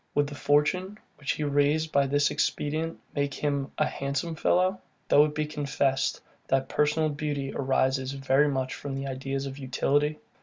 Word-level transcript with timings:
Would 0.15 0.25
the 0.25 0.33
fortune, 0.33 0.97
which 1.17 1.33
he 1.33 1.43
raised 1.43 1.91
by 1.91 2.07
this 2.07 2.31
expedient, 2.31 2.99
make 3.15 3.35
him 3.35 3.71
a 3.77 3.85
handsome 3.85 4.33
fellow; 4.33 4.79
though 5.09 5.25
it 5.25 5.35
be 5.35 5.45
confessed, 5.45 6.21
that 6.47 6.69
personal 6.69 7.09
beauty 7.09 7.53
arises 7.53 8.13
very 8.13 8.47
much 8.47 8.73
from 8.73 9.05
ideas 9.05 9.45
of 9.45 9.59
utility? 9.59 10.17